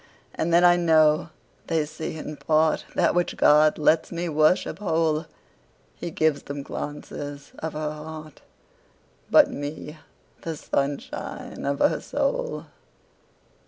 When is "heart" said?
7.93-8.41